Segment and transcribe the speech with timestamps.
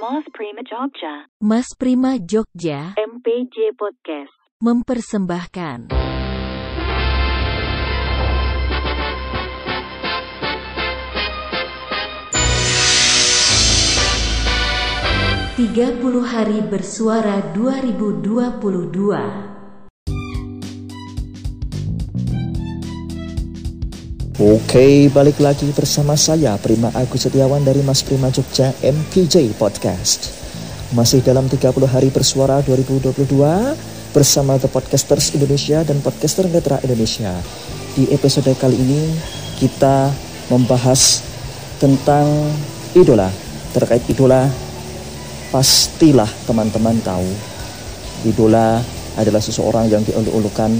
[0.00, 2.96] Mas Prima Jogja, Mas Prima Jogja.
[2.96, 4.32] MPJ Podcast.
[4.56, 5.92] mempersembahkan.
[15.60, 19.59] Tiga puluh hari bersuara 2022
[24.70, 30.30] Oke, balik lagi bersama saya Prima Agus Setiawan dari Mas Prima Jogja MPJ Podcast.
[30.94, 33.34] Masih dalam 30 hari bersuara 2022
[34.14, 37.34] bersama The Podcasters Indonesia dan Podcaster Netra Indonesia.
[37.98, 39.10] Di episode kali ini
[39.58, 40.06] kita
[40.54, 41.26] membahas
[41.82, 42.30] tentang
[42.94, 43.26] idola.
[43.74, 44.46] Terkait idola,
[45.50, 47.26] pastilah teman-teman tahu.
[48.22, 48.78] Idola
[49.18, 50.70] adalah seseorang yang dieluk-elukan,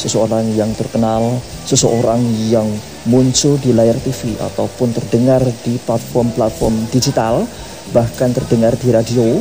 [0.00, 1.36] seseorang yang terkenal,
[1.68, 2.64] seseorang yang
[3.04, 7.44] muncul di layar TV ataupun terdengar di platform-platform digital,
[7.92, 9.36] bahkan terdengar di radio.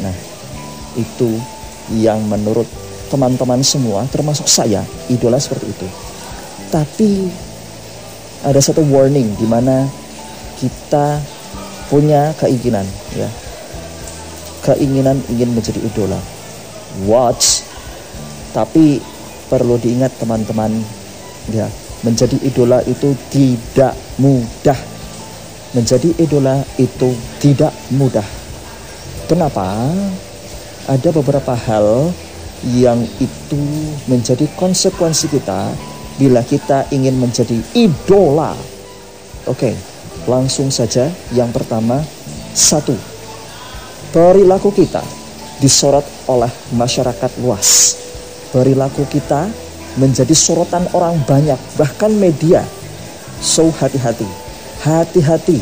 [0.00, 0.16] Nah,
[0.96, 1.36] itu
[1.92, 2.64] yang menurut
[3.12, 4.80] teman-teman semua, termasuk saya,
[5.12, 5.88] idola seperti itu.
[6.72, 7.28] Tapi
[8.48, 9.84] ada satu warning di mana
[10.56, 11.20] kita
[11.92, 13.28] punya keinginan, ya,
[14.64, 16.16] keinginan ingin menjadi idola.
[17.04, 17.64] Watch,
[18.56, 19.00] tapi
[19.52, 20.72] perlu diingat teman-teman,
[21.52, 21.68] ya,
[22.00, 24.80] menjadi idola itu tidak mudah.
[25.76, 28.24] Menjadi idola itu tidak mudah.
[29.28, 29.92] Kenapa?
[30.88, 32.08] Ada beberapa hal
[32.72, 33.62] yang itu
[34.08, 35.68] menjadi konsekuensi kita
[36.16, 38.56] bila kita ingin menjadi idola.
[39.44, 39.76] Oke,
[40.24, 41.12] langsung saja.
[41.32, 42.00] Yang pertama,
[42.52, 42.96] satu,
[44.12, 45.04] perilaku kita
[45.60, 48.01] disorot oleh masyarakat luas.
[48.52, 49.48] Perilaku kita
[49.96, 52.60] menjadi sorotan orang banyak, bahkan media.
[53.42, 54.28] So hati-hati,
[54.84, 55.58] hati-hati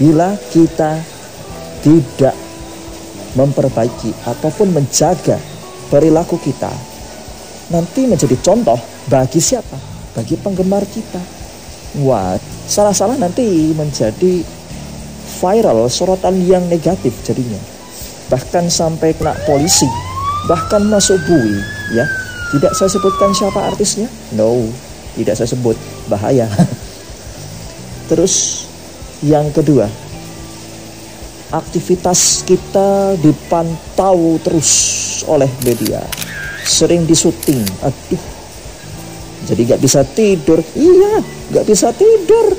[0.00, 0.98] bila kita
[1.84, 2.34] tidak
[3.38, 5.38] memperbaiki ataupun menjaga
[5.92, 6.72] perilaku kita.
[7.70, 8.76] Nanti menjadi contoh
[9.06, 9.76] bagi siapa?
[10.16, 11.20] Bagi penggemar kita.
[12.02, 12.34] Wah,
[12.66, 14.42] salah-salah nanti menjadi
[15.38, 17.60] viral sorotan yang negatif jadinya.
[18.32, 19.86] Bahkan sampai kena polisi,
[20.48, 21.54] bahkan masuk bui,
[21.92, 22.06] ya
[22.54, 24.06] tidak saya sebutkan siapa artisnya?
[24.30, 24.70] No,
[25.18, 25.74] tidak saya sebut.
[26.06, 26.46] Bahaya.
[28.10, 28.66] Terus
[29.26, 29.90] yang kedua,
[31.50, 34.70] aktivitas kita dipantau terus
[35.26, 35.98] oleh media.
[36.62, 37.66] Sering disuting.
[37.82, 38.22] Aduh.
[39.50, 40.62] Jadi gak bisa tidur.
[40.78, 41.26] Iya,
[41.58, 42.54] gak bisa tidur.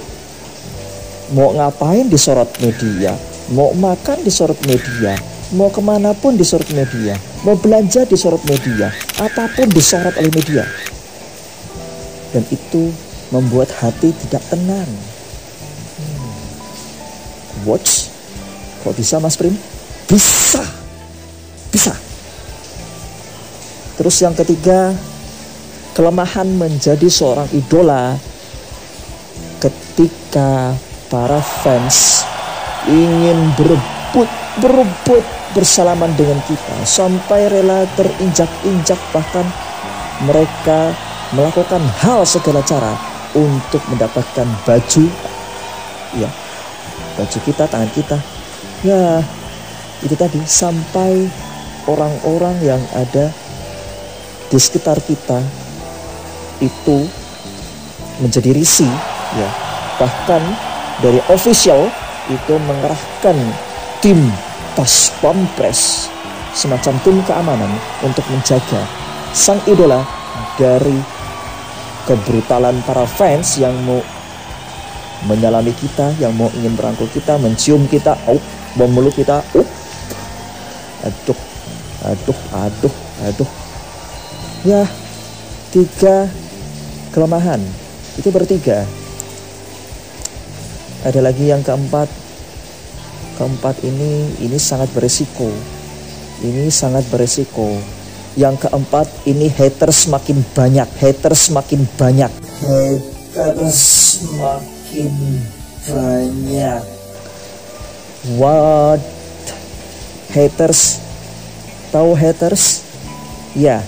[1.32, 3.16] Mau ngapain disorot media.
[3.56, 5.16] Mau makan disorot media
[5.54, 7.14] mau ke mana pun disorot media,
[7.46, 8.90] mau belanja disorot media,
[9.22, 10.66] apa pun disorot oleh media.
[12.34, 12.90] Dan itu
[13.30, 14.90] membuat hati tidak tenang.
[16.02, 16.34] Hmm.
[17.70, 18.10] Watch,
[18.82, 19.54] kok bisa Mas Prim?
[20.10, 20.66] Bisa,
[21.70, 21.94] bisa.
[23.96, 24.92] Terus yang ketiga,
[25.96, 28.18] kelemahan menjadi seorang idola
[29.64, 30.76] ketika
[31.08, 32.28] para fans
[32.86, 34.28] ingin berebut
[34.60, 39.44] berebut bersalaman dengan kita sampai rela terinjak-injak bahkan
[40.24, 40.96] mereka
[41.36, 42.96] melakukan hal segala cara
[43.36, 45.06] untuk mendapatkan baju
[46.16, 46.32] ya
[47.16, 48.18] baju kita tangan kita.
[48.84, 49.24] Ya
[50.04, 51.28] itu tadi sampai
[51.88, 53.32] orang-orang yang ada
[54.52, 55.40] di sekitar kita
[56.64, 57.08] itu
[58.20, 58.92] menjadi risih
[59.36, 59.50] ya.
[60.00, 60.44] Bahkan
[61.04, 61.88] dari official
[62.28, 63.36] itu mengerahkan
[64.02, 64.20] tim
[64.76, 66.12] pas pampres
[66.56, 67.72] semacam tim keamanan
[68.04, 68.84] untuk menjaga
[69.36, 70.04] sang idola
[70.56, 70.96] dari
[72.08, 74.00] kebrutalan para fans yang mau
[75.26, 78.40] menyalami kita, yang mau ingin merangkul kita, mencium kita, oh,
[78.78, 79.68] memeluk kita, oh,
[81.02, 81.40] aduh,
[82.06, 82.96] aduh, aduh,
[83.26, 83.50] aduh.
[84.66, 84.86] Ya,
[85.74, 86.30] tiga
[87.14, 87.62] kelemahan.
[88.16, 88.86] Itu bertiga.
[91.06, 92.10] Ada lagi yang keempat,
[93.36, 95.48] keempat ini ini sangat beresiko.
[96.44, 97.76] Ini sangat beresiko.
[98.36, 102.32] Yang keempat ini haters makin banyak haters makin banyak.
[102.64, 103.84] Haters
[104.36, 105.14] makin
[105.88, 106.82] banyak.
[108.36, 109.00] What?
[110.34, 111.00] Haters?
[111.96, 112.84] Tahu haters?
[113.56, 113.80] Ya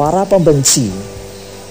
[0.00, 0.88] para pembenci.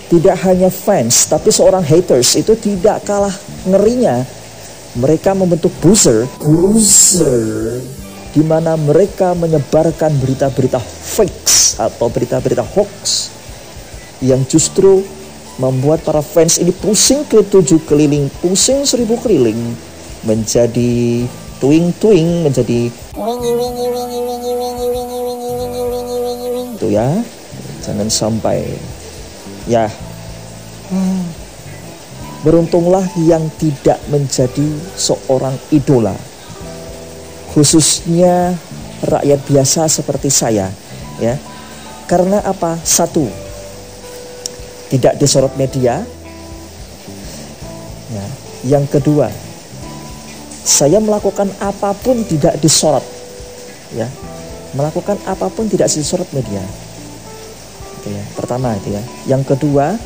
[0.10, 3.34] Tidak hanya fans tapi seorang haters itu tidak kalah
[3.66, 4.26] ngerinya
[4.98, 7.82] mereka membentuk buzzer, buzzer
[8.34, 13.30] di mana mereka menyebarkan berita-berita fake atau berita-berita hoax
[14.22, 15.02] yang justru
[15.60, 19.76] membuat para fans ini pusing ke tujuh keliling, pusing seribu keliling,
[20.24, 21.26] menjadi
[21.60, 22.88] twing-twing menjadi
[26.80, 27.08] itu ya
[27.84, 28.64] jangan sampai
[29.68, 29.92] ya
[32.42, 36.16] beruntunglah yang tidak menjadi seorang idola.
[37.52, 38.56] Khususnya
[39.04, 40.72] rakyat biasa seperti saya
[41.20, 41.36] ya.
[42.08, 42.80] Karena apa?
[42.82, 43.28] Satu
[44.90, 46.02] tidak disorot media.
[48.10, 48.26] Ya.
[48.66, 49.30] Yang kedua
[50.66, 53.04] saya melakukan apa pun tidak disorot
[53.94, 54.08] ya.
[54.78, 56.62] Melakukan apa pun tidak disorot media.
[58.00, 59.04] Itu ya pertama itu ya.
[59.36, 59.98] Yang kedua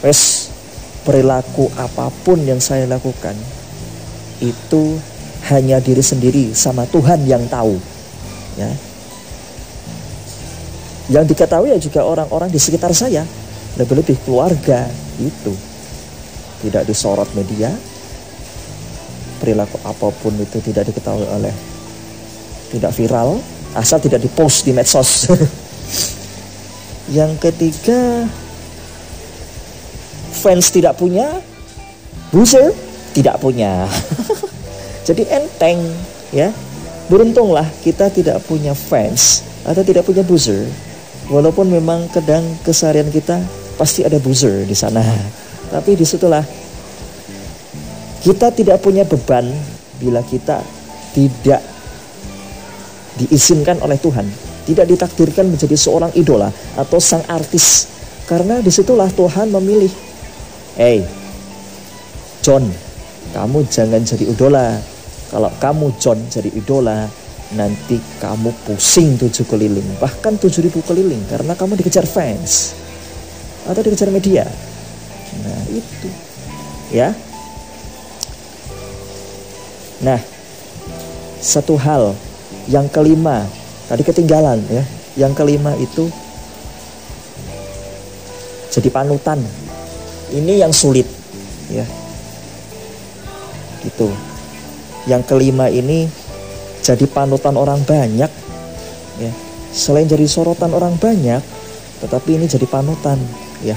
[0.00, 0.52] wes
[1.06, 3.38] perilaku apa pun yang saya lakukan
[4.42, 4.98] itu
[5.46, 7.78] hanya diri sendiri sama Tuhan yang tahu
[8.58, 8.70] ya.
[11.06, 13.22] Yang diketahui ya juga orang-orang di sekitar saya
[13.78, 14.90] lebih-lebih keluarga
[15.22, 15.54] itu.
[16.66, 17.70] Tidak disorot media
[19.38, 21.54] perilaku apa pun itu tidak diketahui oleh
[22.72, 23.38] tidak viral
[23.76, 25.28] asal tidak dipost di medsos.
[27.16, 28.26] Yang ketiga
[30.46, 31.42] fans tidak punya
[32.30, 32.70] buzzer
[33.16, 33.88] tidak punya.
[35.08, 35.80] Jadi enteng
[36.36, 36.52] ya.
[37.06, 40.66] Beruntunglah kita tidak punya fans atau tidak punya buzzer.
[41.30, 43.40] Walaupun memang kadang keseharian kita
[43.80, 45.00] pasti ada buzzer di sana.
[45.70, 46.42] Tapi di situlah
[48.26, 49.46] kita tidak punya beban
[50.02, 50.58] bila kita
[51.14, 51.62] tidak
[53.22, 54.26] diizinkan oleh Tuhan,
[54.66, 57.86] tidak ditakdirkan menjadi seorang idola atau sang artis.
[58.26, 59.94] Karena di situlah Tuhan memilih,
[60.76, 61.02] hey,
[62.44, 62.68] John,
[63.32, 64.78] kamu jangan jadi idola.
[65.32, 67.10] Kalau kamu John jadi idola,
[67.58, 72.76] nanti kamu pusing tujuh keliling, bahkan tujuh ribu keliling karena kamu dikejar fans
[73.66, 74.46] atau dikejar media.
[75.42, 76.08] Nah itu,
[76.94, 77.10] ya
[79.96, 80.20] Nah,
[81.40, 82.12] satu hal
[82.68, 83.48] yang kelima
[83.88, 84.84] tadi ketinggalan ya.
[85.16, 86.12] Yang kelima itu
[88.68, 89.40] jadi panutan.
[90.32, 91.06] Ini yang sulit
[91.70, 91.86] ya.
[93.82, 94.08] Gitu.
[95.06, 96.10] Yang kelima ini
[96.82, 98.30] jadi panutan orang banyak
[99.22, 99.32] ya.
[99.70, 101.42] Selain jadi sorotan orang banyak,
[102.00, 103.20] tetapi ini jadi panutan
[103.62, 103.76] ya.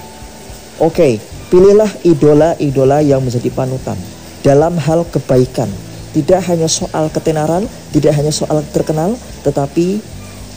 [0.80, 1.20] Oke,
[1.52, 4.00] pilihlah idola-idola yang menjadi panutan
[4.40, 5.68] dalam hal kebaikan
[6.10, 9.14] tidak hanya soal ketenaran, tidak hanya soal terkenal,
[9.46, 10.02] tetapi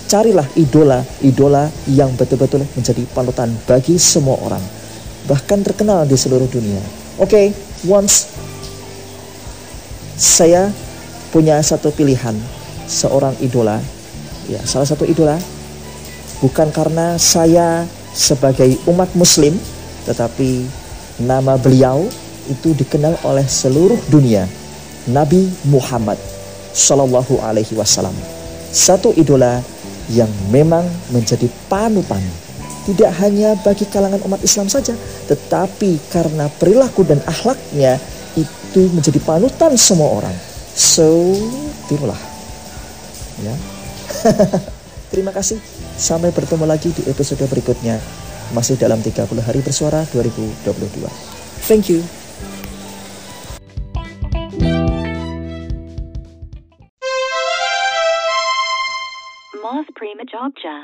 [0.09, 4.82] carilah idola-idola yang betul-betul menjadi panutan bagi semua orang.
[5.31, 6.83] Bahkan terkenal di seluruh dunia.
[7.21, 7.47] Oke, okay,
[7.87, 8.33] once
[10.19, 10.71] saya
[11.31, 12.35] punya satu pilihan,
[12.87, 13.79] seorang idola,
[14.51, 15.39] ya salah satu idola,
[16.43, 19.57] bukan karena saya sebagai umat muslim,
[20.05, 20.67] tetapi
[21.23, 22.05] nama beliau
[22.51, 24.51] itu dikenal oleh seluruh dunia
[25.07, 26.19] Nabi Muhammad
[26.75, 28.15] Shallallahu Alaihi Wasallam.
[28.73, 29.61] Satu idola
[30.11, 30.83] yang memang
[31.13, 32.21] menjadi panutan
[32.83, 34.95] tidak hanya bagi kalangan umat Islam saja,
[35.31, 37.99] tetapi karena perilaku dan akhlaknya
[38.35, 40.35] itu menjadi panutan semua orang.
[40.73, 41.37] So,
[41.87, 42.19] tirulah.
[43.45, 43.55] Ya.
[45.13, 45.61] Terima kasih.
[46.01, 48.01] Sampai bertemu lagi di episode berikutnya.
[48.57, 51.09] Masih dalam 30 hari bersuara 2022.
[51.69, 52.01] Thank you.
[59.61, 60.77] Moth Prima Jogja.